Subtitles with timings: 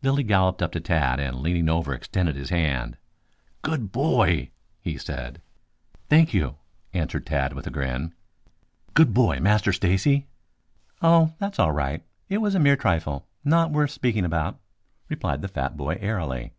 [0.00, 2.96] Lilly galloped up to Tad and leaning over extended his hand.
[3.62, 5.42] "Good boy!" he said.
[6.08, 6.54] "Thank you,"
[6.94, 8.14] answered Tad with a grin.
[8.94, 10.28] "Good boy, Master Stacy!"
[11.00, 12.04] "Oh, that's all right.
[12.28, 14.60] It was a mere trifle, not worth speaking about,"
[15.08, 16.52] replied the fat boy airily.